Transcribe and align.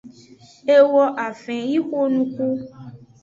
E 0.75 0.77
woafen 0.91 1.61
yi 1.71 1.79
xonuxu. 1.87 2.47